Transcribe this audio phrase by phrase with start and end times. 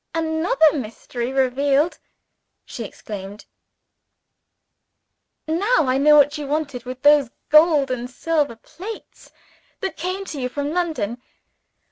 [0.15, 1.99] "Another mystery revealed!"
[2.65, 3.45] she exclaimed.
[5.47, 9.31] "Now I know what you wanted with those gold and silver plates
[9.79, 11.21] that came to you from London.